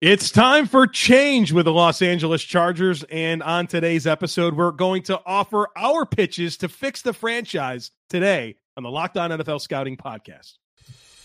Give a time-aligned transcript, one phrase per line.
[0.00, 3.04] It's time for change with the Los Angeles Chargers.
[3.10, 8.56] And on today's episode, we're going to offer our pitches to fix the franchise today
[8.78, 10.54] on the Locked On NFL Scouting Podcast.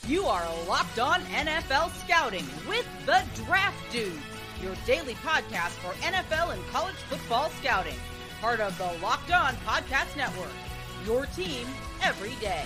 [0.09, 4.11] You are Locked On NFL Scouting with the Draft Dude,
[4.61, 7.95] your daily podcast for NFL and college football scouting.
[8.41, 10.51] Part of the Locked On Podcast Network.
[11.05, 11.65] Your team
[12.03, 12.65] every day.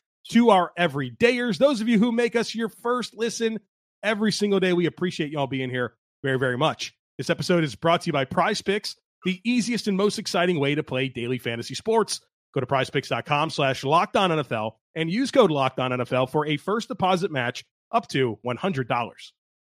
[0.29, 1.57] to our everydayers.
[1.57, 3.59] Those of you who make us your first listen
[4.03, 6.93] every single day, we appreciate y'all being here very, very much.
[7.17, 10.75] This episode is brought to you by Prize Picks, the easiest and most exciting way
[10.75, 12.21] to play daily fantasy sports.
[12.53, 16.87] Go to prizepicks.com slash locked NFL and use code locked on NFL for a first
[16.87, 19.13] deposit match up to $100.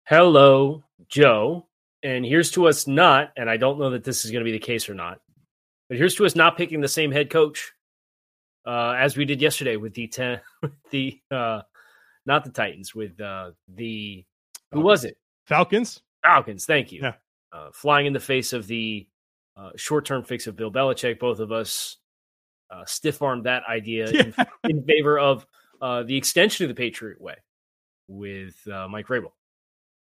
[0.06, 1.67] Hello, Joe.
[2.03, 4.58] And here's to us not, and I don't know that this is going to be
[4.58, 5.19] the case or not,
[5.89, 7.73] but here's to us not picking the same head coach
[8.70, 11.62] uh, as we did yesterday with the ten, with the uh,
[12.25, 14.23] not the Titans, with uh, the
[14.72, 15.17] who was it?
[15.48, 16.02] Falcons.
[16.23, 16.66] Falcons.
[16.66, 17.02] Thank you.
[17.02, 17.14] Yeah.
[17.52, 19.08] Uh, flying in the face of the
[19.58, 21.97] uh, short-term fix of Bill Belichick, both of us
[22.70, 24.45] uh, stiff-armed that idea Yeah.
[24.66, 25.47] in, in favor of
[25.81, 27.38] uh, the extension of the Patriot way
[28.08, 29.31] with uh, Mike Vrabel,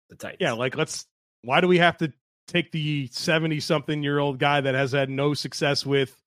[0.08, 0.38] the Titans.
[0.40, 1.06] Yeah, like let's.
[1.42, 2.10] Why do we have to
[2.48, 6.18] take the seventy-something-year-old guy that has had no success with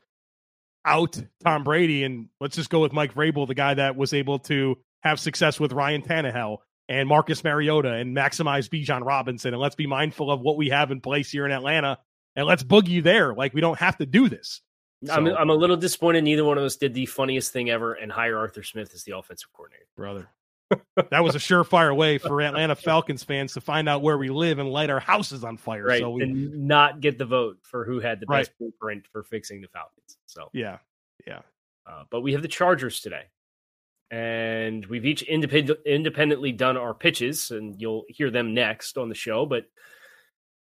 [0.88, 4.40] out Tom Brady, and let's just go with Mike Vrabel, the guy that was able
[4.40, 6.58] to have success with Ryan Tannehill
[6.90, 10.92] and Marcus Mariota and maximize Bijan Robinson, and let's be mindful of what we have
[10.92, 12.00] in place here in Atlanta,
[12.36, 13.36] and let's boogie there.
[13.36, 14.62] Like we don't have to do this.
[15.12, 16.24] I'm, I'm a little disappointed.
[16.24, 19.16] Neither one of us did the funniest thing ever and hire Arthur Smith as the
[19.16, 19.86] offensive coordinator.
[19.96, 20.30] brother.
[21.10, 24.60] That was a surefire way for Atlanta Falcons fans to find out where we live
[24.60, 25.84] and light our houses on fire.
[25.86, 28.40] right, So we, and not get the vote for who had the Right.
[28.42, 30.18] best blueprint for fixing the Falcons.
[30.26, 30.80] So, yeah,
[31.26, 31.40] yeah.
[31.86, 33.24] uh, but we have the Chargers today,
[34.12, 39.16] and we've each independent, independently done our pitches, and you'll hear them next on the
[39.16, 39.46] show.
[39.46, 39.66] But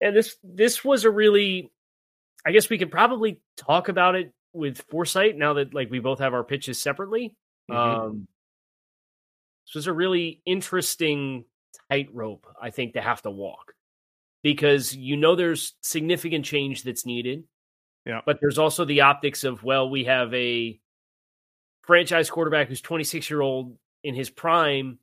[0.00, 1.70] and this this was a really,
[2.44, 6.18] I guess we could probably talk about it with foresight now that like we both
[6.18, 7.36] have our pitches separately.
[7.70, 7.76] Mhm.
[7.76, 8.28] Um,
[9.66, 11.44] this was a really interesting
[11.90, 13.74] tightrope, I think, to have to walk
[14.42, 17.44] because you know there's significant change that's needed.
[18.04, 18.20] Yeah.
[18.26, 20.80] But there's also the optics of, well, we have a
[21.82, 24.98] franchise quarterback who's 26 year old in his prime.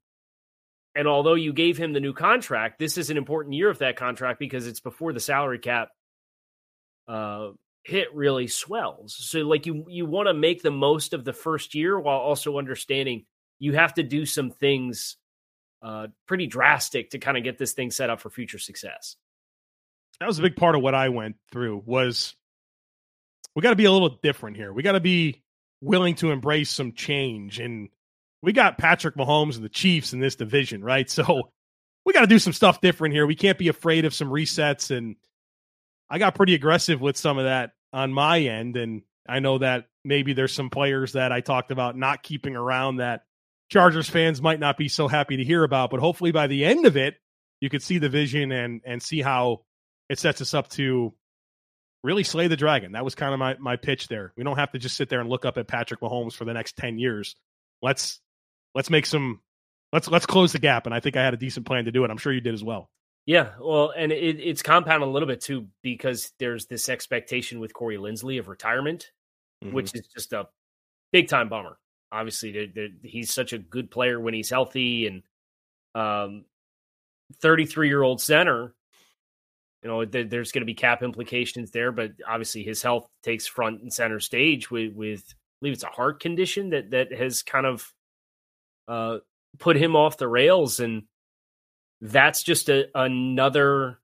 [0.96, 3.96] And although you gave him the new contract, this is an important year of that
[3.96, 5.90] contract because it's before the salary cap
[7.08, 7.52] uh,
[7.84, 9.16] hit really swells.
[9.16, 12.58] So like you you want to make the most of the first year while also
[12.58, 13.26] understanding
[13.60, 15.18] you have to do some things
[15.82, 19.16] uh, pretty drastic to kind of get this thing set up for future success.
[20.20, 22.36] that was a big part of what I went through was
[23.56, 24.74] we got to be a little different here.
[24.74, 25.44] We got to be
[25.82, 27.90] willing to embrace some change and
[28.42, 31.10] we got Patrick Mahomes and the Chiefs in this division, right?
[31.10, 31.52] So
[32.06, 33.28] we got to do some stuff different here.
[33.28, 35.16] We can't be afraid of some resets and
[36.10, 39.86] I got pretty aggressive with some of that on my end and I know that
[40.04, 43.24] maybe there's some players that I talked about not keeping around that
[43.70, 46.86] Chargers fans might not be so happy to hear about, but hopefully by the end
[46.86, 47.16] of it
[47.62, 49.62] you could see the vision and and see how
[50.10, 51.14] it sets us up to
[52.04, 52.94] really slay the dragon.
[52.94, 54.34] That was kind of my my pitch there.
[54.36, 56.54] We don't have to just sit there and look up at Patrick Mahomes for the
[56.54, 57.36] next 10 years.
[57.82, 58.20] Let's
[58.74, 59.42] let's make some
[59.94, 62.04] let's let's close the gap and I think I had a decent plan to do
[62.04, 62.12] it.
[62.12, 62.90] I'm sure you did as well.
[63.26, 67.74] Yeah, well, and it, it's compounded a little bit too because there's this expectation with
[67.74, 69.12] Corey Linsley of retirement,
[69.62, 70.00] which mm-hmm.
[70.00, 70.48] is just a
[71.12, 71.78] big time bummer.
[72.12, 75.24] Obviously, they're, they're, he's such a good player when he's healthy, and
[75.96, 76.46] um,
[77.42, 78.74] 33 year old center.
[79.84, 83.48] You know, there, there's going to be cap implications there, but obviously his health takes
[83.48, 87.44] front and center stage with, with I believe it's a heart condition that that has
[87.44, 87.94] kind of
[88.88, 89.20] uh,
[89.58, 91.04] put him off the rails, and
[92.02, 94.00] that's just a, another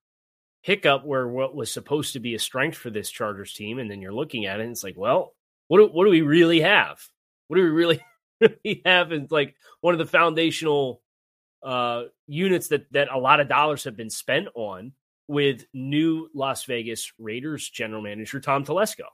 [0.62, 4.02] hiccup where what was supposed to be a strength for this Chargers team, and then
[4.02, 5.34] you're looking at it, and it's like, well,
[5.68, 7.00] what do, what do we really have?
[7.48, 8.02] What do we really,
[8.42, 9.12] really have?
[9.12, 11.02] And like one of the foundational
[11.64, 14.94] uh, units that that a lot of dollars have been spent on
[15.28, 19.06] with new Las Vegas Raiders general manager Tom Telesco.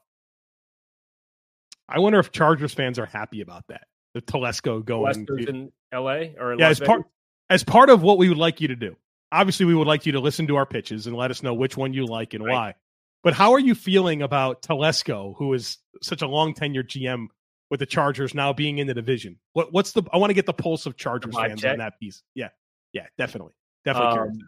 [1.88, 3.88] I wonder if Chargers fans are happy about that.
[4.13, 6.36] The Telesco going Lester's in L.A.
[6.39, 7.04] or in yeah, Las as part
[7.50, 8.95] as part of what we would like you to do.
[9.31, 11.77] Obviously, we would like you to listen to our pitches and let us know which
[11.77, 12.54] one you like and Right.
[12.54, 12.75] why.
[13.24, 17.27] But how are you feeling about Telesco, who is such a long tenured GM
[17.72, 19.40] with the Chargers now being in the division?
[19.54, 21.72] What what's the I want to get the pulse of Chargers fans check.
[21.72, 22.22] on that piece.
[22.36, 22.50] Yeah.
[22.94, 23.54] Yeah, definitely.
[23.86, 24.40] Definitely um,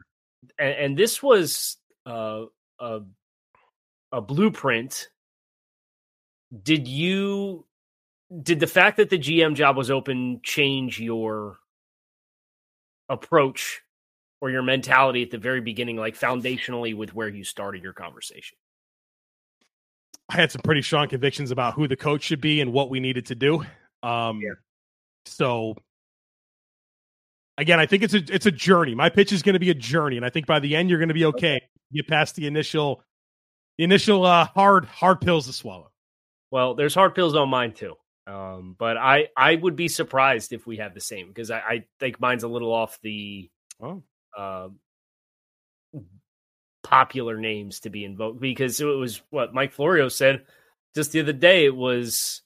[0.59, 2.43] and, and, this was uh,
[2.79, 3.01] a
[4.11, 5.07] a blueprint.
[6.61, 7.65] Did you
[8.41, 11.57] did the fact that the GM job was open change your
[13.09, 13.81] approach
[14.41, 18.57] or your mentality at the very beginning, like foundationally with where you started your conversation?
[20.29, 22.99] I had some pretty strong convictions about who the coach should be and what we
[22.99, 23.65] needed to do.
[24.01, 24.53] Um, yeah.
[25.25, 25.75] So
[27.57, 28.95] again, I think it's a it's a journey.
[28.95, 30.99] My pitch is going to be a journey, and I think by the end you're
[30.99, 31.55] going to be okay.
[31.55, 31.67] okay.
[31.93, 33.03] Get past the initial
[33.77, 35.91] the initial uh, hard hard pills to swallow.
[36.51, 37.95] Well, there's hard pills on mine too.
[38.25, 41.85] Um, but I I would be surprised if we have the same because I, I
[41.99, 43.49] think mine's a little off the
[43.81, 44.01] oh.
[44.37, 44.69] uh,
[46.83, 50.45] popular names to be invoked because it was what Mike Florio said
[50.93, 51.65] just the other day.
[51.65, 52.41] It was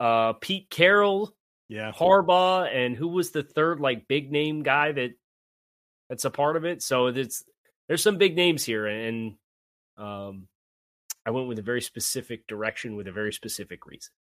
[0.00, 1.34] uh, Pete Carroll,
[1.68, 5.10] yeah, Harbaugh, and who was the third like big name guy that
[6.08, 6.82] that's a part of it.
[6.82, 7.44] So it's
[7.88, 9.34] there's some big names here, and
[9.96, 10.48] um,
[11.24, 14.12] I went with a very specific direction with a very specific reason.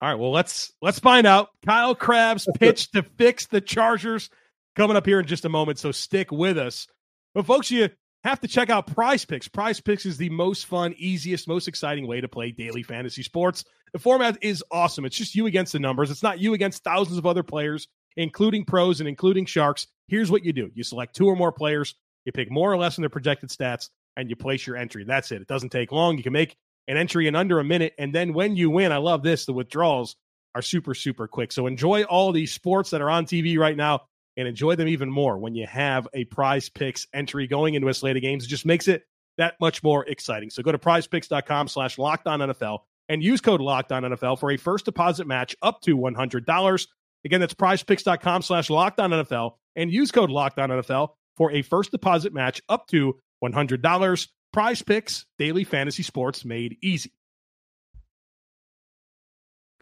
[0.00, 1.50] All right, well let's let's find out.
[1.64, 4.30] Kyle Crabbs pitch to fix the Chargers
[4.74, 6.88] coming up here in just a moment, so stick with us.
[7.34, 7.88] But folks, you
[8.24, 9.48] have to check out Prize Picks.
[9.48, 13.64] Prize Picks is the most fun, easiest, most exciting way to play daily fantasy sports.
[13.92, 15.04] The format is awesome.
[15.04, 16.10] It's just you against the numbers.
[16.10, 19.86] It's not you against thousands of other players, including pros and including sharks.
[20.08, 22.96] Here's what you do: you select two or more players, you pick more or less
[22.96, 25.04] in their projected stats, and you place your entry.
[25.04, 25.42] That's it.
[25.42, 26.16] It doesn't take long.
[26.16, 26.56] You can make
[26.88, 27.94] an entry in under a minute.
[27.98, 30.16] And then when you win, I love this, the withdrawals
[30.54, 31.52] are super, super quick.
[31.52, 34.02] So enjoy all these sports that are on TV right now
[34.36, 37.94] and enjoy them even more when you have a prize picks entry going into a
[37.94, 38.44] slate of games.
[38.44, 39.04] It just makes it
[39.38, 40.50] that much more exciting.
[40.50, 44.50] So go to prizepicks.com slash locked on NFL and use code locked on NFL for
[44.50, 46.86] a first deposit match up to $100.
[47.24, 51.62] Again, that's prizepicks.com slash locked on NFL and use code locked on NFL for a
[51.62, 54.28] first deposit match up to $100.
[54.52, 57.12] Prize picks, daily fantasy sports made easy.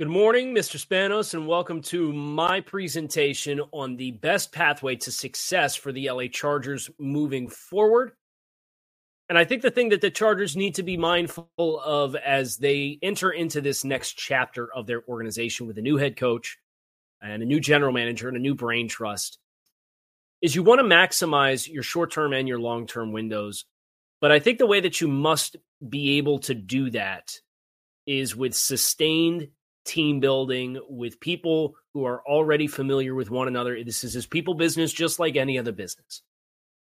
[0.01, 0.83] Good morning, Mr.
[0.83, 6.29] Spanos, and welcome to my presentation on the best pathway to success for the LA
[6.33, 8.13] Chargers moving forward.
[9.29, 12.99] And I think the thing that the Chargers need to be mindful of as they
[13.03, 16.57] enter into this next chapter of their organization with a new head coach
[17.21, 19.39] and a new general manager and a new brain trust
[20.41, 23.67] is you want to maximize your short term and your long term windows
[24.23, 25.57] but I think the way that you must
[25.87, 27.35] be able to do that
[28.07, 29.49] is with sustained
[29.85, 33.83] team building, with people who are already familiar with one another.
[33.83, 36.23] This is his people business, just like any other business.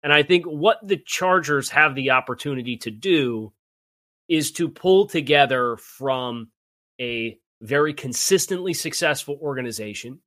[0.03, 3.53] And I think what the Chargers have the opportunity to do
[4.29, 6.51] is to pull together from
[7.01, 10.21] a very consistently successful organization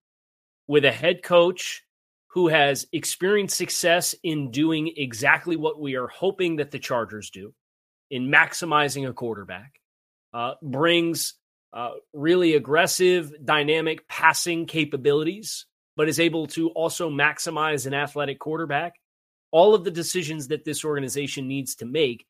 [0.68, 1.84] with a head coach
[2.28, 7.54] who has experienced success in doing exactly what we are hoping that the Chargers do
[8.10, 9.74] in maximizing a quarterback,
[10.34, 11.36] uh, brings
[11.74, 15.66] uh, really aggressive, dynamic passing capabilities,
[15.96, 18.96] but is able to also maximize an athletic quarterback.
[19.52, 22.26] All of the decisions that this organization needs to make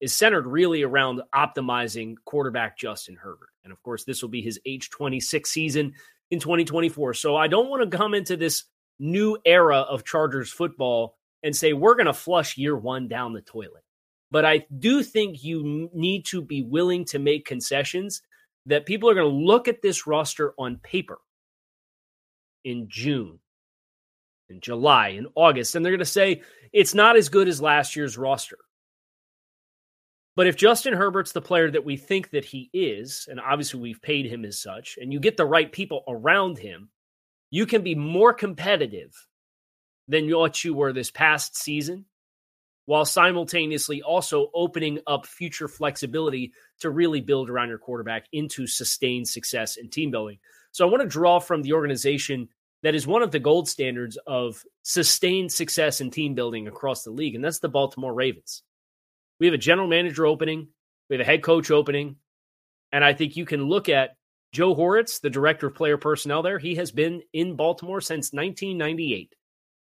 [0.00, 3.50] is centered really around optimizing quarterback Justin Herbert.
[3.64, 5.94] And of course, this will be his age 26 season
[6.30, 7.14] in 2024.
[7.14, 8.64] So I don't want to come into this
[8.98, 13.40] new era of Chargers football and say, we're going to flush year one down the
[13.40, 13.82] toilet.
[14.30, 18.22] But I do think you need to be willing to make concessions
[18.68, 21.18] that people are going to look at this roster on paper
[22.64, 23.38] in June,
[24.50, 27.96] in July, in August, and they're going to say it's not as good as last
[27.96, 28.58] year's roster.
[30.36, 34.02] But if Justin Herbert's the player that we think that he is, and obviously we've
[34.02, 36.90] paid him as such, and you get the right people around him,
[37.50, 39.12] you can be more competitive
[40.06, 42.04] than what you were this past season
[42.88, 49.28] while simultaneously also opening up future flexibility to really build around your quarterback into sustained
[49.28, 50.38] success and team building.
[50.72, 52.48] So I want to draw from the organization
[52.82, 57.10] that is one of the gold standards of sustained success and team building across the
[57.10, 58.62] league, and that's the Baltimore Ravens.
[59.38, 60.68] We have a general manager opening,
[61.10, 62.16] we have a head coach opening,
[62.90, 64.16] and I think you can look at
[64.54, 69.34] Joe Hortiz, the director of player personnel there, he has been in Baltimore since 1998.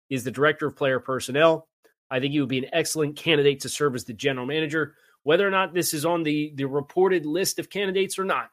[0.08, 1.68] He's the director of player personnel.
[2.10, 5.46] I think he would be an excellent candidate to serve as the general manager, whether
[5.46, 8.50] or not this is on the, the reported list of candidates or not.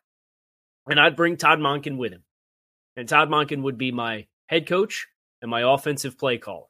[0.87, 2.23] And I'd bring Todd Monken with him.
[2.95, 5.07] And Todd Monken would be my head coach
[5.41, 6.67] and my offensive play caller.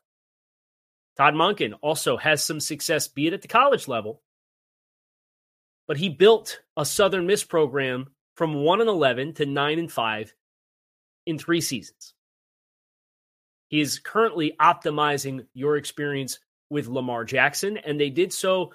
[1.17, 4.21] Todd Monken also has some success, be it at the college level,
[5.87, 10.33] but he built a Southern Miss program from 1 and 11 to 9 and 5
[11.25, 12.13] in 3 seasons.
[13.69, 18.73] He is currently optimizing your experience with Lamar Jackson and they did so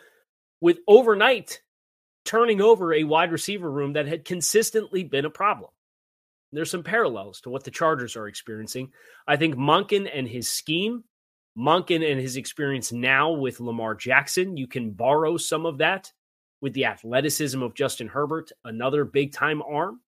[0.60, 1.60] with overnight
[2.24, 5.70] turning over a wide receiver room that had consistently been a problem.
[6.52, 8.92] There's some parallels to what the Chargers are experiencing.
[9.26, 11.04] I think Monken and his scheme,
[11.58, 16.12] Monken and his experience now with Lamar Jackson, you can borrow some of that
[16.60, 20.00] with the athleticism of Justin Herbert, another big time arm.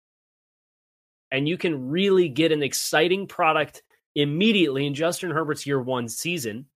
[1.32, 3.82] And you can really get an exciting product
[4.14, 6.68] immediately in Justin Herbert's year one season,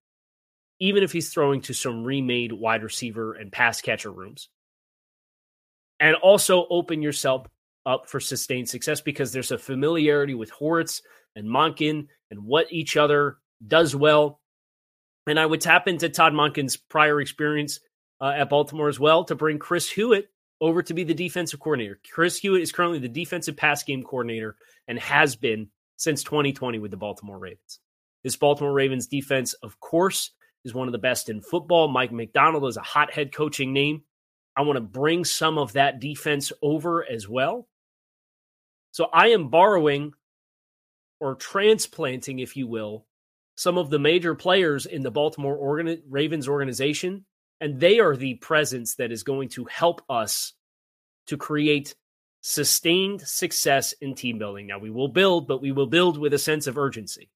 [0.79, 4.49] even if he's throwing to some remade wide receiver and pass catcher rooms
[5.99, 7.47] and also open yourself
[7.85, 11.01] up for sustained success because there's a familiarity with Hortiz
[11.35, 14.41] and Monken and what each other does well.
[15.25, 17.79] And I would tap into Todd Monken's prior experience
[18.21, 20.29] uh, at Baltimore as well to bring Chris Hewitt
[20.59, 21.99] over to be the defensive coordinator.
[22.11, 24.55] Chris Hewitt is currently the defensive pass game coordinator
[24.87, 27.79] and has been since 2020 with the Baltimore Ravens.
[28.23, 30.31] This Baltimore Ravens defense, of course,
[30.65, 31.87] is one of the best in football.
[31.87, 34.03] Mike Macdonald is a hot head coaching name.
[34.55, 37.67] I want to bring some of that defense over as well.
[38.91, 40.13] So I am borrowing
[41.19, 43.05] or transplanting, if you will,
[43.55, 47.25] some of the major players in the Baltimore organi- Ravens organization,
[47.59, 50.53] and they are the presence that is going to help us
[51.27, 51.95] to create
[52.41, 54.67] sustained success in team building.
[54.67, 57.29] Now, we will build, but we will build with a sense of urgency.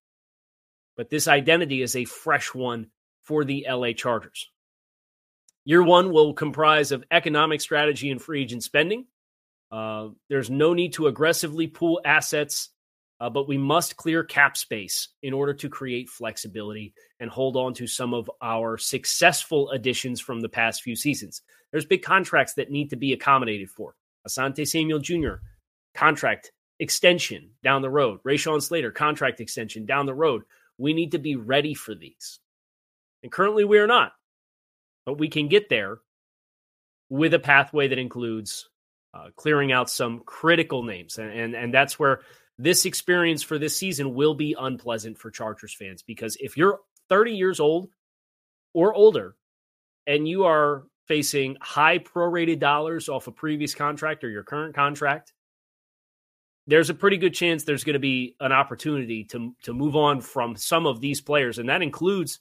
[0.96, 2.88] But this identity is a fresh one
[3.32, 4.50] for the LA Chargers.
[5.64, 9.06] Year one will comprise of economic strategy and free agent spending.
[9.72, 12.72] Uh, there's no need to aggressively pool assets,
[13.22, 17.74] uh, but we must clear cap space in order to create flexibility and hold on
[17.76, 21.42] to some of our successful additions from the past few seasons.
[21.72, 23.96] There's big contracts that need to be accommodated for.
[24.28, 25.36] Asante Samuel Jr.,
[25.96, 28.20] contract extension down the road.
[28.28, 30.42] Rashawn Slater, contract extension down the road.
[30.78, 32.42] We need to be ready for these.
[33.24, 34.14] And currently we are not
[35.06, 36.00] but we can get there
[37.10, 38.70] with a pathway that includes
[39.14, 41.18] uh, clearing out some critical names.
[41.18, 42.22] And, and, and that's where
[42.58, 47.34] this experience for this season will be unpleasant for Chargers fans because if you're 30
[47.34, 47.90] years old
[48.74, 49.36] or older
[50.08, 55.34] and you are facing high prorated dollars off a previous contract or your current contract,
[56.68, 60.22] there's a pretty good chance there's going to be an opportunity to to move on
[60.22, 62.40] from some of these players, and that includes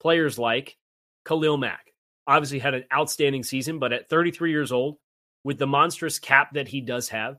[0.00, 0.76] players like
[1.24, 1.92] Khalil Mack
[2.26, 4.98] obviously had an outstanding season, but at 33 years old,
[5.44, 7.38] with the monstrous cap that he does have,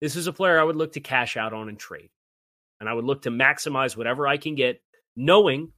[0.00, 2.10] this is a player I would look to cash out on and trade.
[2.80, 4.82] And I would look to maximize whatever I can get,
[5.14, 5.72] knowing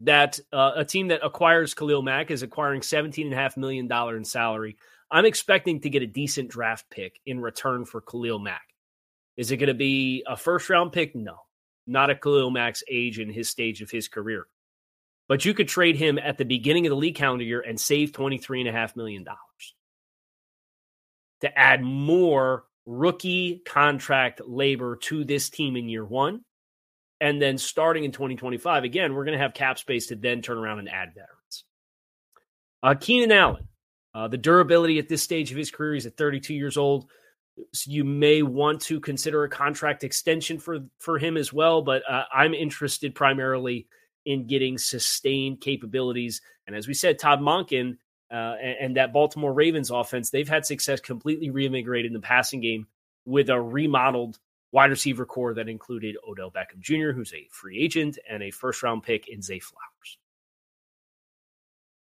[0.00, 4.76] that uh, a team that acquires Khalil Mack is acquiring $17.5 million in salary.
[5.10, 8.62] I'm expecting to get a decent draft pick in return for Khalil Mack.
[9.36, 11.16] Is it going to be a first round pick?
[11.16, 11.38] No,
[11.86, 14.46] not at Khalil Mack's age and his stage of his career
[15.32, 18.12] but you could trade him at the beginning of the league calendar year and save
[18.12, 19.24] $23.5 million
[21.40, 26.42] to add more rookie contract labor to this team in year one.
[27.18, 30.58] And then starting in 2025, again, we're going to have cap space to then turn
[30.58, 31.64] around and add veterans.
[32.82, 33.68] Uh, Keenan Allen,
[34.14, 37.08] uh, the durability at this stage of his career, he's at 32 years old.
[37.72, 42.02] So you may want to consider a contract extension for for him as well, but
[42.06, 43.86] uh, I'm interested primarily
[44.24, 46.40] in getting sustained capabilities.
[46.66, 47.98] And as we said, Todd Monken
[48.30, 52.60] uh, and, and, that Baltimore Ravens offense, they've had success completely reinvigorated in the passing
[52.60, 52.86] game
[53.26, 54.38] with a remodeled
[54.72, 58.82] wide receiver corps that included Odell Beckham Jr., who's a free agent, and a first
[58.82, 60.18] round pick in Zay Flowers.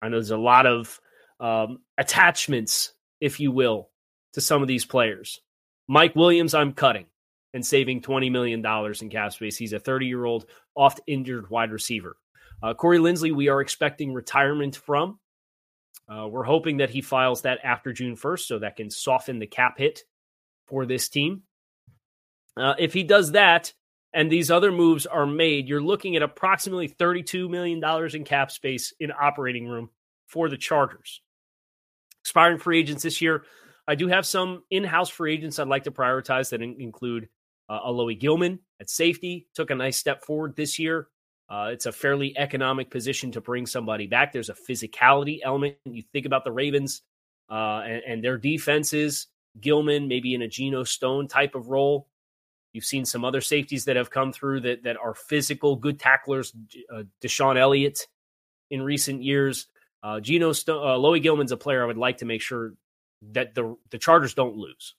[0.01, 1.01] I know there's a lot of
[1.41, 3.91] um, attachments, if you will,
[4.35, 5.41] to some of these players.
[5.89, 7.07] Mike Williams, I'm cutting
[7.55, 8.65] and saving $20 million
[9.01, 9.57] in cap space.
[9.57, 12.17] He's a 30 year old, oft injured wide receiver.
[12.63, 15.19] Uh, Corey Linsley, we are expecting retirement from.
[16.09, 19.47] Uh, we're hoping that he files that after June 1st so that can soften the
[19.47, 20.03] cap hit
[20.67, 21.43] for this team.
[22.57, 23.73] Uh, if he does that
[24.13, 27.83] and these other moves are made, you're looking at approximately $32 million
[28.15, 29.91] in cap space in operating room
[30.27, 31.21] for the Chargers.
[32.23, 33.45] Expiring free agents this year.
[33.87, 37.29] I do have some in house free agents I'd like to prioritize that include
[37.69, 41.09] uh, Alohi Gilman at safety took a nice step forward this year.
[41.49, 44.33] Uh, it's a fairly economic position to bring somebody back.
[44.33, 45.77] There's a physicality element.
[45.85, 47.03] You think about the Ravens
[47.51, 49.27] uh, and, and, their defenses.
[49.61, 52.09] Gilman, maybe in a Geno Stone type of role.
[52.73, 56.53] You've seen some other safeties that have come through that that are physical, good tacklers.
[56.93, 58.09] Uh, DeShon Elliott
[58.71, 59.69] in recent years.
[60.03, 62.75] Uh, Geno Stone, uh, Loie Gilman's a player I would like to make sure
[63.33, 64.95] that the the Chargers don't lose.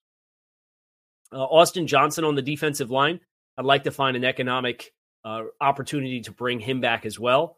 [1.32, 3.20] Uh, Austin Johnson on the defensive line.
[3.58, 7.58] I'd like to find an economic uh, opportunity to bring him back as well.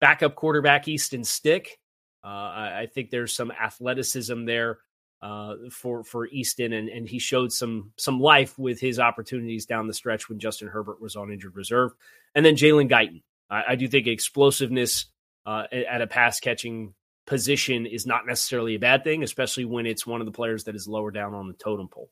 [0.00, 1.78] Backup quarterback Easton Stick.
[2.24, 4.78] Uh, I, I, think there's some athleticism there
[5.20, 9.86] uh, for for Easton, and, and he showed some some life with his opportunities down
[9.86, 11.92] the stretch when Justin Herbert was on injured reserve.
[12.34, 13.22] And then Jalen Guyton.
[13.50, 15.06] I, I do think explosiveness
[15.44, 16.94] uh, at a pass catching
[17.26, 20.74] position is not necessarily a bad thing, especially when it's one of the players that
[20.74, 22.10] is lower down on the totem pole.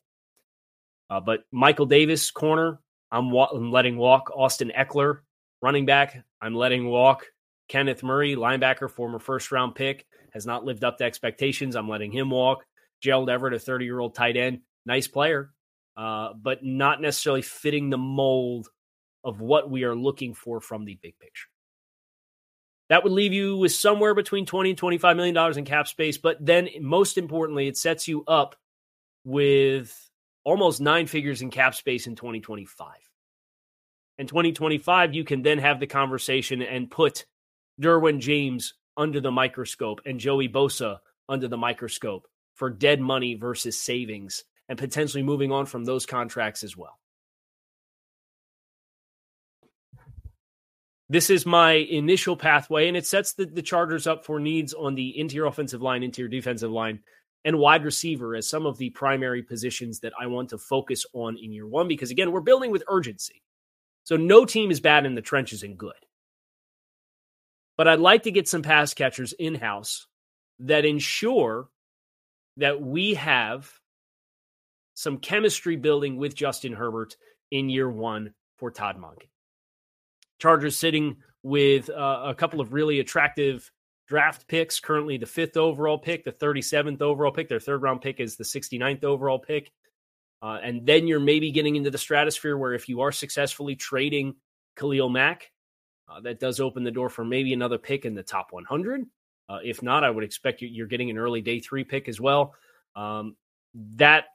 [1.09, 2.79] Uh, but Michael Davis, corner,
[3.11, 4.31] I'm, wa- I'm, letting walk.
[4.35, 5.19] Austin Ekeler,
[5.61, 7.25] running back, I'm letting walk.
[7.67, 11.75] Kenneth Murray, linebacker, former first round pick, has not lived up to expectations.
[11.75, 12.65] I'm letting him walk.
[13.01, 15.53] Gerald Everett, a 30 year old tight end, nice player,
[15.97, 18.69] uh, but not necessarily fitting the mold
[19.23, 21.47] of what we are looking for from the big picture.
[22.89, 26.17] That would leave you with somewhere between 20 and 25 million dollars in cap space,
[26.17, 28.55] but then most importantly, it sets you up
[29.23, 30.09] with
[30.43, 32.89] almost nine figures in cap space in 2025.
[34.17, 37.25] In 2025, you can then have the conversation and put
[37.81, 43.79] Derwin James under the microscope and Joey Bosa under the microscope for dead money versus
[43.79, 46.99] savings and potentially moving on from those contracts as well.
[51.09, 54.95] This is my initial pathway, and it sets the, the Chargers up for needs on
[54.95, 57.01] the interior offensive line, interior defensive line,
[57.45, 61.37] and wide receiver as some of the primary positions that I want to focus on
[61.37, 61.87] in year one.
[61.87, 63.41] Because again, we're building with urgency.
[64.05, 65.93] So no team is bad in the trenches and good.
[67.77, 70.07] But I'd like to get some pass catchers in house
[70.59, 71.69] that ensure
[72.57, 73.71] that we have
[74.93, 77.17] some chemistry building with Justin Herbert
[77.51, 79.29] in year one for Todd Monken.
[80.39, 83.71] Chargers sitting with uh, a couple of really attractive
[84.13, 84.79] draft picks.
[84.79, 87.49] Currently, the fifth overall pick, the 37th overall pick.
[87.49, 89.71] Their third round pick is the 69th overall pick.
[90.39, 94.35] Uh, and then you're maybe getting into the stratosphere where if you are successfully trading
[94.77, 95.49] Khalil Mack,
[96.07, 99.01] uh, that does open the door for maybe another pick in the top 100.
[99.49, 102.53] Uh, if not, I would expect you're getting an early day three pick as well.
[102.95, 103.35] Um,
[103.95, 104.25] that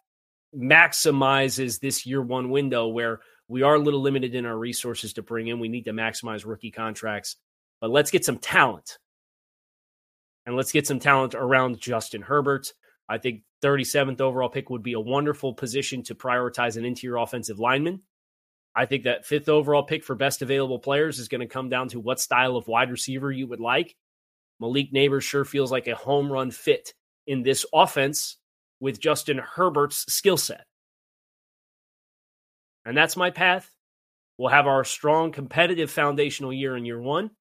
[0.57, 5.23] maximizes this year one window where we are a little limited in our resources to
[5.23, 5.61] bring in.
[5.61, 7.37] We need to maximize rookie contracts,
[7.81, 8.99] but let's get some talent.
[10.49, 12.73] And let's get some talent around Justin Herbert.
[13.07, 17.59] I think 37th overall pick would be a wonderful position to prioritize an interior offensive
[17.59, 18.01] lineman.
[18.75, 21.89] I think that fifth overall pick for best available players is going to come down
[21.89, 23.95] to what style of wide receiver you would like.
[24.59, 26.95] Malik Nabers sure feels like a home run fit
[27.27, 28.39] in this offense
[28.81, 30.65] with Justin Herbert's skill set.
[32.87, 33.71] And that's my path.
[34.39, 37.33] We'll have our strong competitive foundational year in year one.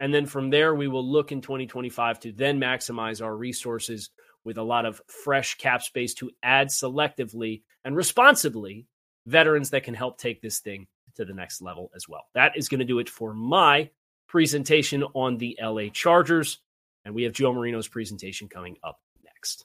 [0.00, 4.10] And then from there, we will look in 2025 to then maximize our resources
[4.44, 8.86] with a lot of fresh cap space to add selectively and responsibly
[9.26, 12.26] veterans that can help take this thing to the next level as well.
[12.34, 13.90] That is going to do it for my
[14.28, 16.58] presentation on the LA Chargers.
[17.04, 19.64] And we have Joe Marino's presentation coming up next.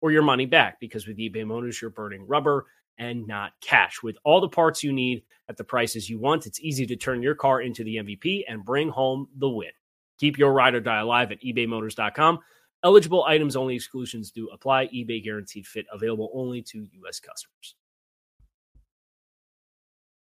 [0.00, 2.66] or your money back because with eBay Motors, you're burning rubber
[2.98, 4.02] and not cash.
[4.02, 7.22] With all the parts you need at the prices you want, it's easy to turn
[7.22, 9.70] your car into the MVP and bring home the win.
[10.18, 12.40] Keep your ride or die alive at ebaymotors.com.
[12.84, 14.86] Eligible items only, exclusions do apply.
[14.88, 17.18] eBay guaranteed fit available only to U.S.
[17.18, 17.74] customers.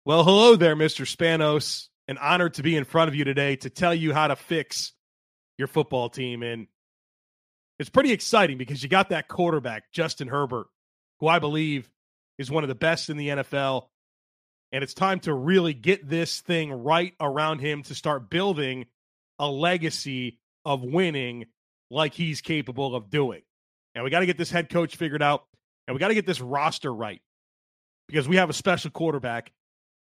[0.05, 1.05] Well, hello there, Mr.
[1.05, 1.87] Spanos.
[2.07, 4.93] An honor to be in front of you today to tell you how to fix
[5.59, 6.41] your football team.
[6.41, 6.65] And
[7.79, 10.67] it's pretty exciting because you got that quarterback, Justin Herbert,
[11.21, 11.89] who I believe
[12.37, 13.87] is one of the best in the NFL.
[14.71, 18.85] And it's time to really get this thing right around him to start building
[19.39, 21.45] a legacy of winning
[21.89, 23.41] like he's capable of doing.
[23.95, 25.45] And we got to get this head coach figured out
[25.87, 27.21] and we got to get this roster right
[28.07, 29.51] because we have a special quarterback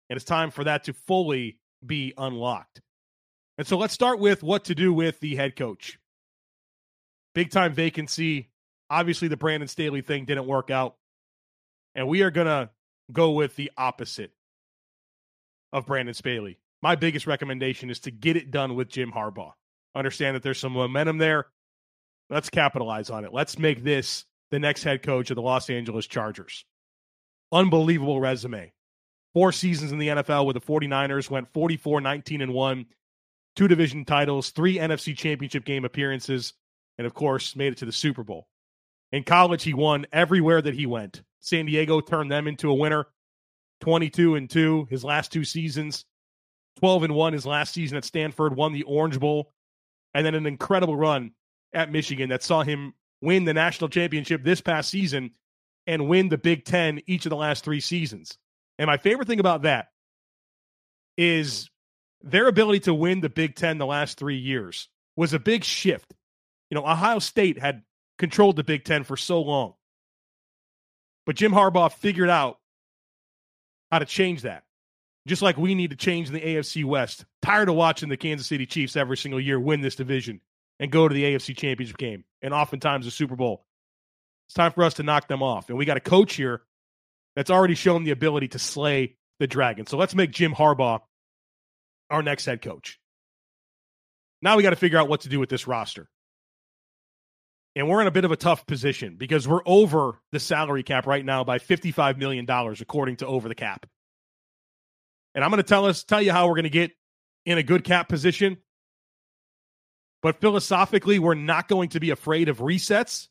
[0.09, 2.81] and it's time for that to fully be unlocked.
[3.57, 5.99] And so let's start with what to do with the head coach
[7.35, 8.51] big time vacancy.
[8.91, 10.97] Obviously, the Brandon Staley thing didn't work out.
[11.95, 12.71] And we are going to
[13.13, 14.33] go with the opposite
[15.73, 16.59] of Brandon Staley.
[16.83, 19.53] My biggest recommendation is to get it done with Jim Harbaugh.
[19.95, 21.47] Understand that there's some momentum there.
[22.31, 23.33] Let's capitalize on it.
[23.33, 26.65] Let's make this the next head coach of the Los Angeles Chargers.
[27.53, 28.73] Unbelievable resume.
[29.33, 32.87] Four seasons in the NFL with the 49ers, went 44 19 and 1,
[33.57, 36.55] two division titles, three NFC championship game appearances,
[36.99, 38.47] and of course, made it to the Super Bowl.
[39.13, 41.23] In college, he won everywhere that he went.
[41.41, 43.07] San Diego turned them into a winner,
[43.81, 46.05] 22 and 2 his last two seasons,
[46.81, 49.53] 12 and 1 his last season at Stanford, won the Orange Bowl,
[50.15, 51.33] and then an incredible run
[51.73, 55.33] at Michigan that saw him win the national championship this past season
[55.87, 58.39] and win the Big Ten each of the last three seasons.
[58.79, 59.89] And my favorite thing about that
[61.17, 61.69] is
[62.23, 66.13] their ability to win the Big Ten the last three years was a big shift.
[66.75, 67.85] You know, Ohio State had
[68.19, 69.75] controlled the Big Ten for so long.
[71.25, 72.59] But Jim Harbaugh figured out
[73.93, 74.65] how to change that.
[75.25, 77.27] Just like we need to change in the AFC West.
[77.43, 80.41] Tired of watching the Kansas City Chiefs every single year win this division
[80.81, 83.65] and go to the AFC Championship game and oftentimes the Super Bowl.
[84.49, 85.69] It's time for us to knock them off.
[85.69, 86.63] And we got a coach here
[87.37, 89.87] that's already shown the ability to slay the dragon.
[89.87, 91.03] So let's make Jim Harbaugh
[92.11, 92.99] our next head coach.
[94.43, 96.09] Now we got to figure out what to do with this roster.
[97.77, 101.07] And we're in a bit of a tough position because we're over the salary cap
[101.07, 103.87] right now by $55 million, according to Over the Cap.
[105.35, 106.93] And I'm going to tell us, tell you how we're going to get
[107.45, 108.59] in a good cap position.
[110.23, 113.29] But philosophically, we're not going to be afraid of resets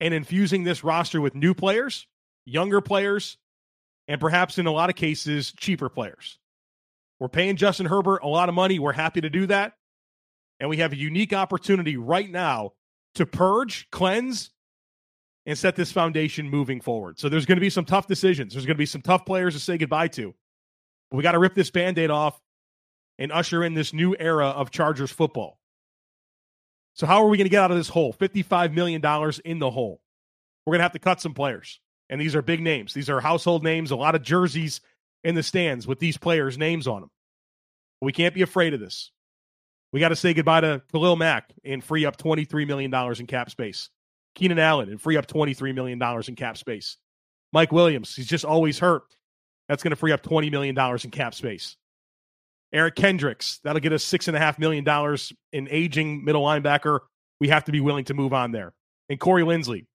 [0.00, 2.06] and infusing this roster with new players,
[2.44, 3.38] younger players,
[4.08, 6.38] and perhaps in a lot of cases, cheaper players.
[7.20, 8.78] We're paying Justin Herbert a lot of money.
[8.78, 9.74] We're happy to do that.
[10.58, 12.72] And we have a unique opportunity right now
[13.14, 14.50] to purge, cleanse,
[15.46, 17.18] and set this foundation moving forward.
[17.18, 18.52] So there's going to be some tough decisions.
[18.52, 20.34] There's going to be some tough players to say goodbye to.
[21.10, 22.40] But we got to rip this band aid off
[23.18, 25.58] and usher in this new era of Chargers football.
[26.94, 28.12] So, how are we going to get out of this hole?
[28.12, 29.02] $55 million
[29.44, 30.00] in the hole.
[30.66, 31.80] We're going to have to cut some players.
[32.08, 32.92] And these are big names.
[32.92, 34.80] These are household names, a lot of jerseys
[35.22, 37.10] in the stands with these players' names on them.
[38.00, 39.12] We can't be afraid of this.
[39.92, 43.50] We got to say goodbye to Khalil Mack and free up $23 million in cap
[43.50, 43.90] space.
[44.34, 46.96] Keenan Allen and free up $23 million in cap space.
[47.52, 49.02] Mike Williams, he's just always hurt.
[49.68, 51.76] That's going to free up $20 million in cap space.
[52.72, 54.86] Eric Kendricks, that'll get us $6.5 million
[55.52, 57.00] in aging middle linebacker.
[57.40, 58.72] We have to be willing to move on there.
[59.08, 59.86] And Corey Linsley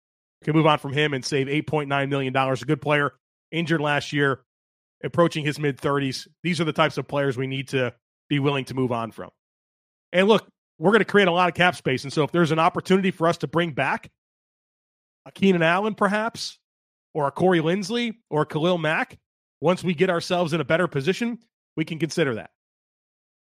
[0.44, 2.36] can move on from him and save $8.9 million.
[2.36, 3.14] A good player,
[3.50, 4.42] injured last year,
[5.02, 6.28] approaching his mid 30s.
[6.42, 7.94] These are the types of players we need to
[8.28, 9.30] be willing to move on from.
[10.12, 10.46] And look,
[10.78, 12.04] we're going to create a lot of cap space.
[12.04, 14.10] And so if there's an opportunity for us to bring back
[15.24, 16.58] a Keenan Allen, perhaps,
[17.14, 19.18] or a Corey Linsley or a Khalil Mack,
[19.60, 21.38] once we get ourselves in a better position,
[21.76, 22.50] we can consider that.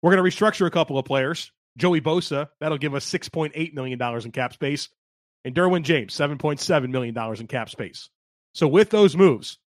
[0.02, 1.52] We're going to restructure a couple of players.
[1.78, 4.90] Joey Bosa, that'll give us $6.8 million in cap space.
[5.46, 8.10] And Derwin James, $7.7 million in cap space.
[8.54, 9.60] So with those moves,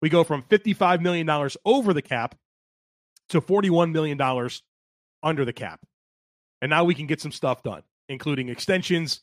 [0.00, 1.28] we go from $55 million
[1.64, 2.36] over the cap
[3.30, 4.20] to $41 million
[5.22, 5.80] under the cap.
[6.62, 9.20] And now we can get some stuff done, including extensions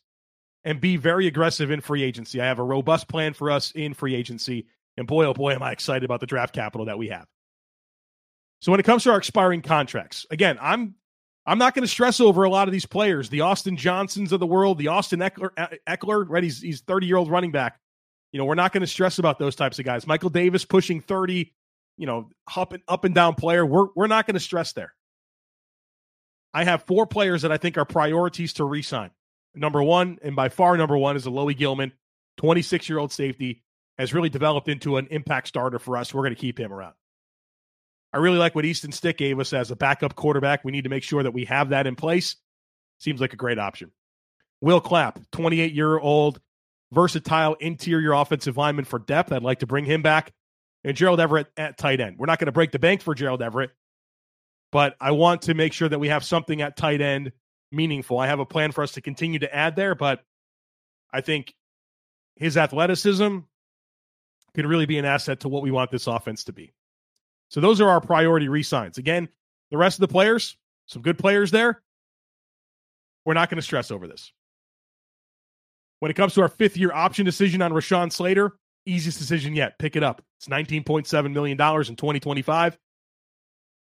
[0.64, 2.40] and be very aggressive in free agency.
[2.40, 4.68] I have a robust plan for us in free agency.
[4.98, 7.26] And boy, oh boy, am I excited about the draft capital that we have.
[8.62, 10.96] So when it comes to our expiring contracts, again, I'm
[11.46, 14.40] I'm not going to stress over a lot of these players, the Austin Johnsons of
[14.40, 15.50] the world, the Austin Eckler,
[15.90, 16.44] Ekeler right?
[16.44, 17.80] He's he's 30 year old running back.
[18.32, 20.06] You know, we're not going to stress about those types of guys.
[20.06, 21.52] Michael Davis pushing 30,
[21.98, 23.66] you know, hopping up and down player.
[23.66, 24.94] We're we're not going to stress there.
[26.54, 29.12] I have four players that I think are priorities to resign.
[29.56, 31.94] Number one, and by far number one, is Alohi Gilman,
[32.38, 33.64] 26 year old safety,
[33.98, 36.14] has really developed into an impact starter for us.
[36.14, 36.94] We're going to keep him around.
[38.14, 40.66] I really like what Easton Stick gave us as a backup quarterback.
[40.66, 42.36] We need to make sure that we have that in place.
[43.00, 43.92] Seems like a great option.
[44.60, 46.40] Will Clapp, 28 year old,
[46.92, 49.32] versatile interior offensive lineman for depth.
[49.32, 50.34] I'd like to bring him back.
[50.84, 52.18] And Gerald Everett at tight end.
[52.18, 53.72] We're not going to break the bank for Gerald Everett,
[54.72, 57.32] but I want to make sure that we have something at tight end
[57.72, 58.20] meaningful.
[58.20, 60.24] I have a plan for us to continue to add there, but
[61.14, 61.54] I think
[62.36, 63.40] his athleticism
[64.54, 66.74] could really be an asset to what we want this offense to be.
[67.50, 68.98] So those are our priority resigns.
[68.98, 69.30] Again,
[69.72, 70.58] the rest of the players,
[70.88, 71.82] some good players there.
[73.26, 74.32] We're not going to stress over this.
[76.00, 79.78] When it comes to our fifth year option decision on Rashawn Slater, easiest decision yet.
[79.78, 80.22] Pick it up.
[80.40, 82.78] It's $19.7 million in 2025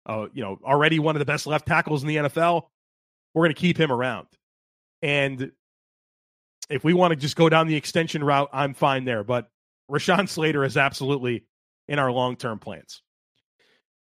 [0.05, 2.63] uh, you know, already one of the best left tackles in the NFL.
[3.33, 4.27] We're going to keep him around.
[5.01, 5.51] And
[6.69, 9.23] if we want to just go down the extension route, I'm fine there.
[9.23, 9.49] But
[9.89, 11.45] Rashawn Slater is absolutely
[11.87, 13.01] in our long term plans.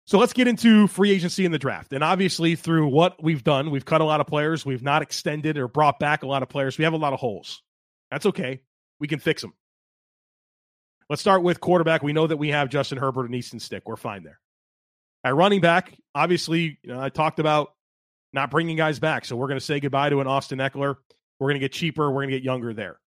[0.06, 1.94] So let's get into free agency in the draft.
[1.94, 4.66] And obviously, through what we've done, we've cut a lot of players.
[4.66, 6.78] We've not extended or brought back a lot of players.
[6.80, 7.62] We have a lot of holes.
[8.10, 8.62] That's okay.
[9.00, 9.54] we can fix them.
[11.10, 12.04] Let's start with quarterback.
[12.04, 13.84] We know that we have Justin Herbert and Easton Stick.
[13.86, 14.40] We're fine there.
[15.24, 17.74] At running back, obviously, you know, I talked about
[18.34, 19.26] not bringing guys back.
[19.26, 20.96] So we're going to say goodbye to an Austin Ekeler.
[21.40, 22.10] We're going to get cheaper.
[22.10, 23.00] We're going to get younger there.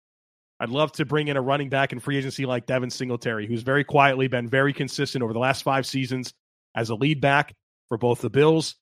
[0.59, 3.63] I'd love to bring in a running back in free agency like Devin Singletary, who's
[3.63, 6.33] very quietly been very consistent over the last five seasons
[6.75, 7.55] as a lead back
[7.89, 8.75] for both the Bills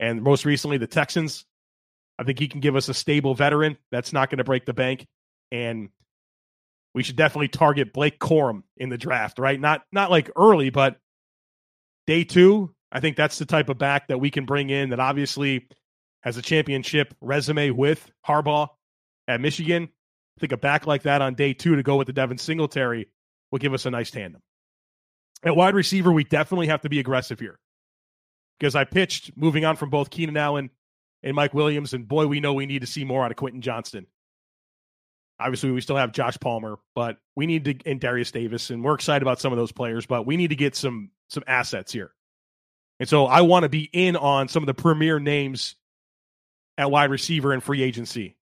[0.00, 1.44] and most recently the Texans.
[2.18, 4.72] I think he can give us a stable veteran that's not going to break the
[4.72, 5.06] bank.
[5.50, 5.90] And
[6.94, 9.60] we should definitely target Blake Corum in the draft, right?
[9.60, 10.96] Not not like early, but
[12.06, 12.74] day two.
[12.90, 15.68] I think that's the type of back that we can bring in that obviously
[16.22, 18.68] has a championship resume with Harbaugh
[19.26, 19.84] at Michigan.
[19.84, 23.08] I think a back like that on day two to go with the Devin Singletary
[23.50, 24.42] will give us a nice tandem.
[25.44, 27.58] At wide receiver, we definitely have to be aggressive here
[28.58, 30.70] because I pitched moving on from both Keenan Allen
[31.22, 33.60] and Mike Williams, and boy, we know we need to see more out of Quentin
[33.60, 34.06] Johnston.
[35.42, 38.94] Obviously, we still have Josh Palmer, but we need to and Derius Davis, and we're
[38.94, 42.12] excited about some of those players, but we need to get some some assets here.
[43.00, 45.74] And so I want to be in on some of the premier names
[46.78, 48.36] at wide receiver and free agency.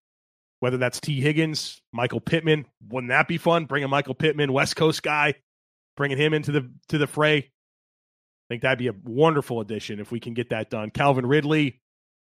[0.58, 3.64] Whether that's Tee Higgins, Michael Pittman, wouldn't that be fun?
[3.64, 5.36] Bringing Michael Pittman, West Coast guy,
[5.96, 7.38] bringing him into the to the fray.
[7.38, 7.44] I
[8.50, 10.90] think that'd be a wonderful addition if we can get that done.
[10.90, 11.79] Calvin Ridley,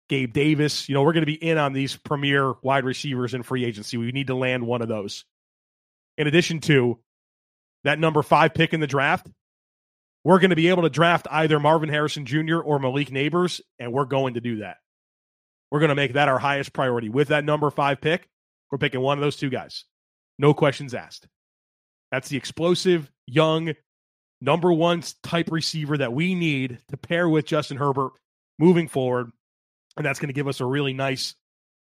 [0.09, 0.89] Gabe Davis.
[0.89, 3.97] You know, we're going to be in on these premier wide receivers in free agency.
[3.97, 5.25] We need to land one of those.
[6.17, 6.99] In addition to
[7.85, 9.29] that number five pick in the draft,
[10.25, 12.59] we're going to be able to draft either Marvin Harrison Jr.
[12.59, 14.79] or Malik Nabers, and we're going to do that.
[15.71, 17.09] We're going to make that our highest priority.
[17.09, 18.29] With that number five pick,
[18.71, 19.85] we're picking one of those two guys.
[20.39, 21.29] No questions asked.
[22.11, 23.75] That's the explosive, young,
[24.41, 28.13] number one type receiver that we need to pair with Justin Herbert
[28.59, 29.31] moving forward
[29.99, 31.35] and that's going to give us a really nice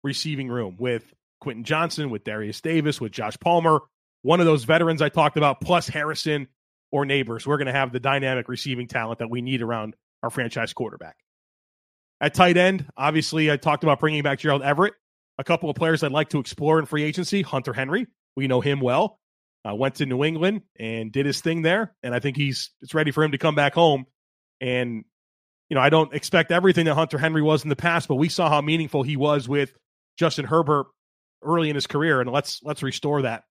[0.04, 1.04] receiving room with
[1.42, 3.82] Quentin Johnston, with Derius Davis, with Josh Palmer,
[4.22, 6.48] one of those veterans I talked about, plus Harrison
[6.92, 7.46] or Nabers.
[7.46, 11.18] We're going to have the dynamic receiving talent that we need around our franchise quarterback.
[12.22, 14.94] At tight end, obviously, I talked about bringing back Gerald Everett.
[15.38, 18.08] A couple of players I'd like to explore in free agency Hunter Henry.
[18.36, 19.20] We know him well.
[19.68, 21.96] Uh, went to New England and did his thing there.
[22.04, 24.06] And I think he's it's ready for him to come back home
[24.62, 25.04] and
[25.74, 28.30] you know, I don't expect everything that Hunter Henry was in the past, but we
[28.30, 29.74] saw how meaningful he was with
[30.20, 30.86] Justin Herbert
[31.42, 33.46] early in his career, and let's let's restore that.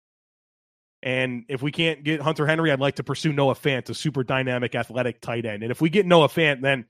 [1.03, 4.23] And if we can't get Hunter Henry, I'd like to pursue Noah Fant, a super
[4.23, 5.65] dynamic, athletic tight end.
[5.65, 6.85] And if we get Noah Fant, then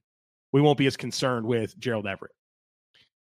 [0.52, 2.32] we won't be as concerned with Gerald Everett.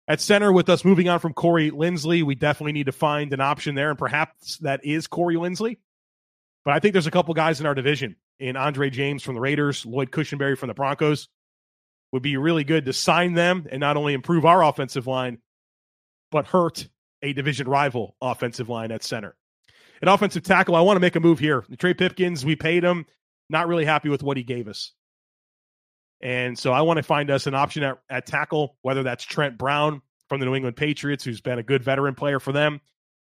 [0.07, 3.41] At center, with us moving on from Corey Linsley, we definitely need to find an
[3.41, 5.79] option there, and perhaps that is Corey Linsley.
[6.65, 9.41] But I think there's a couple guys in our division in Andre James from the
[9.41, 11.29] Raiders, Lloyd Cushenberry from the Broncos,
[12.15, 15.37] would be really good to sign them and not only improve our offensive line,
[16.31, 16.87] but hurt
[17.21, 19.35] a division rival offensive line at center.
[20.01, 21.65] An offensive tackle, I want to make a move here.
[21.77, 23.05] Trey Pipkins, we paid him,
[23.49, 24.93] not really happy with what he gave us.
[26.21, 29.57] And so I want to find us an option at, at tackle, whether that's Trent
[29.57, 32.79] Brown from the New England Patriots, who's been a good veteran player for them,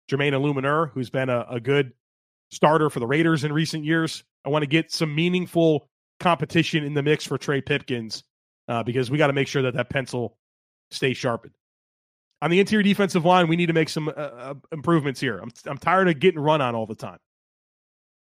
[0.08, 1.94] Jermaine Eluemunor, who's been a, a good
[2.52, 4.22] starter for the Raiders in recent years.
[4.46, 5.88] I want to get some meaningful
[6.20, 8.22] competition in the mix for Trey Pipkins
[8.68, 10.36] uh, because we got to make sure that that pencil
[10.90, 11.54] stays sharpened.
[12.40, 15.38] On the interior defensive line, we need to make some uh, uh, improvements here.
[15.38, 17.18] I'm I'm tired of getting run on all the time.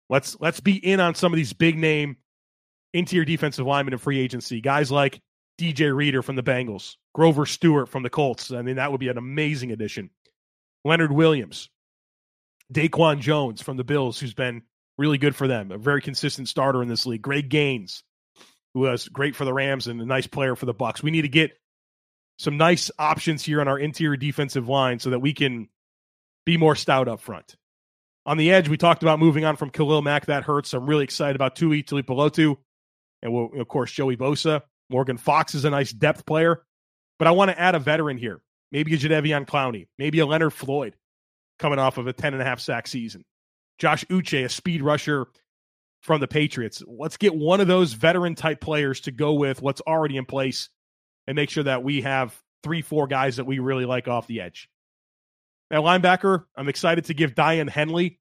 [0.10, 2.18] Let's let's be in on some of these big name
[2.94, 4.62] interior defensive linemen in free agency.
[4.62, 5.22] Guys like
[5.60, 8.52] DJ Reader from the Bengals, Grover Stewart from the Colts.
[8.52, 10.10] I mean, that would be an amazing addition.
[10.86, 11.70] Leonard Williams,
[12.74, 14.62] Daquan Jones from the Bills, who's been
[14.98, 17.22] really good for them, a very consistent starter in this league.
[17.22, 18.04] Greg Gaines,
[18.74, 21.02] was great for the Rams and a nice player for the Bucs.
[21.02, 21.52] We need to get
[22.38, 25.68] some nice options here on our interior defensive line so that we can
[26.46, 27.56] be more stout up front.
[28.26, 30.28] On the edge, we talked about moving on from Khalil Mack.
[30.28, 30.74] That hurts.
[30.74, 32.58] I'm really excited about Tuli Tuipulotu
[33.22, 34.62] and, we'll, of course, Joey Bosa.
[34.90, 36.64] Morgan Fox is a nice depth player,
[37.18, 38.42] but I want to add a veteran here.
[38.72, 40.96] Maybe a Jadeveon Clowney, maybe a Leonard Floyd
[41.58, 43.24] coming off of a 10 and a half sack season.
[43.80, 45.28] Josh Uche, a speed rusher
[46.02, 46.82] from the Patriots.
[46.88, 50.70] Let's get one of those veteran type players to go with what's already in place
[51.28, 54.42] and make sure that we have three, four guys that we really like off the
[54.42, 54.70] edge.
[55.72, 58.20] Now, linebacker, I'm excited to give Daiyan Henley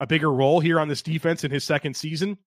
[0.00, 2.38] a bigger role here on this defense in his second season.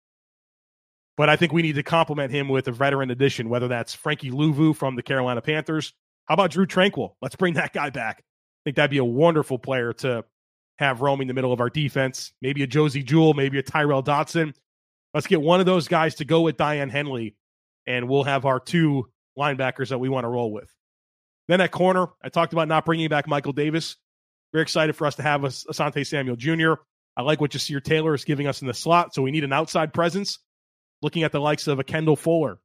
[1.17, 4.31] But I think we need to complement him with a veteran addition, whether that's Frankie
[4.31, 5.93] Luvu from the Carolina Panthers.
[6.25, 7.15] How about Drue Tranquill?
[7.21, 8.19] Let's bring that guy back.
[8.19, 10.23] I think that'd be a wonderful player to
[10.77, 12.31] have roaming the middle of our defense.
[12.41, 14.53] Maybe a Josey Jewell, maybe a Tyrel Dodson.
[15.13, 17.35] Let's get one of those guys to go with Daiyan Henley,
[17.87, 20.73] and we'll have our two linebackers that we want to roll with.
[21.47, 23.95] Then at corner, I talked about not bringing back Michael Davis.
[24.53, 26.73] Very excited for us to have Asante Samuel Jr.
[27.17, 29.13] I like what Ja'Sir Taylor is giving us in the slot.
[29.13, 30.39] So we need an outside presence.
[31.01, 32.59] Looking at the likes of a Kendall Fuller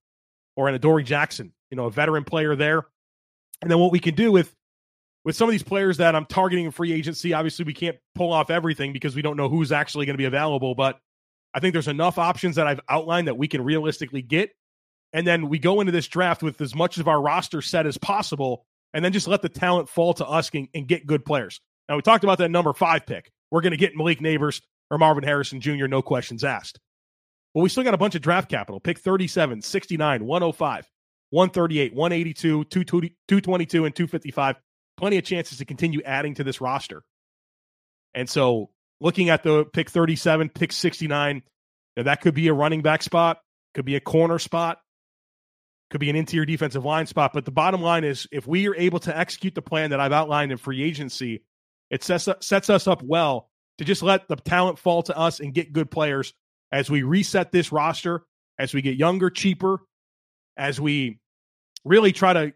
[0.57, 2.87] or an Adoree Jackson, you know, a veteran player there.
[3.63, 4.55] And then what we can do with
[5.25, 8.33] with some of these players that I'm targeting in free agency, obviously we can't pull
[8.33, 10.75] off everything because we don't know who's actually going to be available.
[10.75, 10.99] But
[11.55, 14.51] I think there's enough options that I've outlined that we can realistically get.
[15.13, 17.97] And then we go into this draft with as much of our roster set as
[17.97, 21.61] possible, and then just let the talent fall to us and, and get good players.
[21.89, 23.31] Now we talked about that number five pick.
[23.51, 26.81] We're going to get Malik Nabers or Marvin Harrison Jr., no questions asked.
[27.55, 28.81] But we still got a bunch of draft capital.
[28.81, 30.91] Pick 37, 69, 105,
[31.31, 34.57] 138, 182, 222, and 255.
[34.97, 37.05] Plenty of chances to continue adding to this roster.
[38.15, 38.71] And so
[39.05, 41.43] looking at the pick 37, pick 69,
[41.97, 43.39] that could be a running back spot,
[43.75, 44.81] could be a corner spot,
[45.91, 47.33] could be an interior defensive line spot.
[47.35, 50.11] But the bottom line is if we are able to execute the plan that I've
[50.11, 51.45] outlined in free agency,
[51.91, 55.53] it sets, sets us up well to just let the talent fall to us and
[55.53, 56.33] get good players
[56.73, 58.25] as we reset this roster,
[58.59, 59.81] as we get younger, cheaper,
[60.57, 61.19] as we
[61.85, 62.55] really try to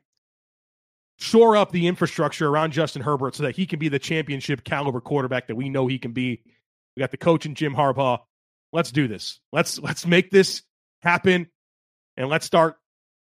[1.18, 5.00] shore up the infrastructure around Justin Herbert so that he can be the championship caliber
[5.00, 6.42] quarterback that we know he can be.
[6.96, 8.20] We got the coach and Jim Harbaugh.
[8.72, 9.40] Let's do this.
[9.52, 10.62] Let's let's make this
[11.02, 11.48] happen
[12.16, 12.76] and let's start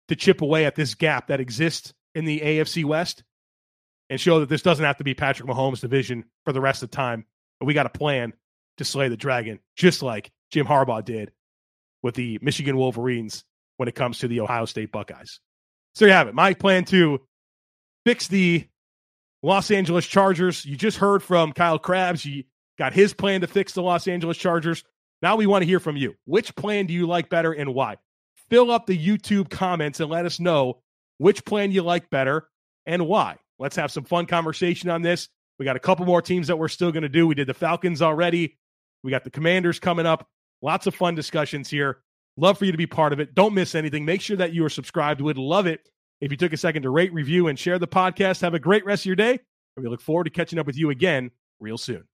[0.09, 3.23] to chip away at this gap that exists in the AFC West
[4.09, 6.91] and show that this doesn't have to be Patrick Mahomes' division for the rest of
[6.91, 7.25] the time.
[7.59, 8.33] But we got a plan
[8.79, 11.33] to slay the dragon, just like Jim Harbaugh did
[12.03, 13.45] with the Michigan Wolverines
[13.77, 15.41] when it comes to the Ohio State Buckeyes.
[15.95, 16.35] So you have it.
[16.35, 17.21] My plan to
[18.07, 18.65] fix the
[19.43, 20.65] Los Angeles Chargers.
[20.65, 22.23] You just heard from Kyle Crabbs.
[22.23, 22.47] He
[22.79, 24.85] got his plan to fix the Los Angeles Chargers.
[25.23, 26.15] Now we want to hear from you.
[26.25, 27.97] Which plan do you like better and why?
[28.49, 30.83] Fill up the YouTube comments and let us know
[31.19, 32.49] which plan you like better
[32.87, 33.39] and why.
[33.59, 35.29] Let's have some fun conversation on this.
[35.59, 37.27] We got a couple more teams that we're still going to do.
[37.27, 38.57] We did the Falcons already.
[39.03, 40.29] We got the Commanders coming up.
[40.63, 42.03] Lots of fun discussions here.
[42.37, 43.35] Love for you to be part of it.
[43.35, 44.05] Don't miss anything.
[44.05, 45.21] Make sure that you are subscribed.
[45.21, 45.89] We'd love it
[46.21, 48.41] if you took a second to rate, review, and share the podcast.
[48.41, 49.39] Have a great rest of your day.
[49.77, 52.05] And we look forward to catching up with you again real soon.